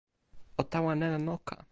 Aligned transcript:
o 0.57 0.63
tawa 0.63 0.95
nena 0.95 1.17
noka! 1.25 1.55